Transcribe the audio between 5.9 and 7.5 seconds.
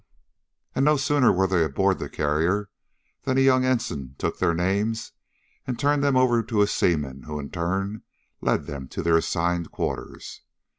them over to a seaman who